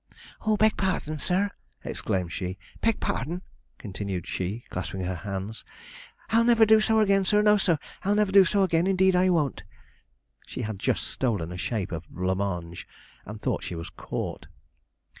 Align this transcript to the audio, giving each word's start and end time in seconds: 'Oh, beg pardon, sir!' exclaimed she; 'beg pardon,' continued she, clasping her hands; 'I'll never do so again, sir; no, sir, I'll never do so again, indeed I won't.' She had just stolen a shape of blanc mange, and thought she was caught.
'Oh, 0.47 0.57
beg 0.57 0.77
pardon, 0.77 1.19
sir!' 1.19 1.51
exclaimed 1.85 2.31
she; 2.33 2.57
'beg 2.81 2.99
pardon,' 2.99 3.43
continued 3.77 4.25
she, 4.25 4.63
clasping 4.71 5.01
her 5.01 5.13
hands; 5.17 5.63
'I'll 6.31 6.43
never 6.43 6.65
do 6.65 6.79
so 6.79 6.99
again, 7.01 7.23
sir; 7.23 7.43
no, 7.43 7.55
sir, 7.57 7.77
I'll 8.03 8.15
never 8.15 8.31
do 8.31 8.43
so 8.43 8.63
again, 8.63 8.87
indeed 8.87 9.15
I 9.15 9.29
won't.' 9.29 9.61
She 10.47 10.63
had 10.63 10.79
just 10.79 11.03
stolen 11.05 11.51
a 11.51 11.55
shape 11.57 11.91
of 11.91 12.09
blanc 12.09 12.39
mange, 12.39 12.87
and 13.27 13.39
thought 13.39 13.61
she 13.61 13.75
was 13.75 13.91
caught. 13.91 14.47